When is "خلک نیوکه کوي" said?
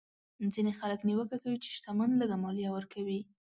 0.79-1.57